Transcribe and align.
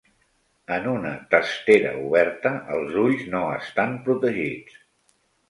En 0.77 0.87
una 0.91 1.11
"testera 1.33 1.91
oberta", 2.07 2.53
els 2.77 2.97
ulls 3.03 3.23
no 3.35 3.45
estan 3.61 3.95
protegits. 4.09 4.83